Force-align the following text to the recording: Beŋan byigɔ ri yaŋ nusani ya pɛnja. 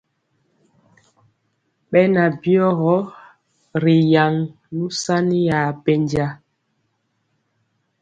Beŋan 1.91 2.31
byigɔ 2.41 2.93
ri 3.83 3.95
yaŋ 4.13 4.33
nusani 4.75 5.39
ya 5.47 5.59
pɛnja. 5.83 6.27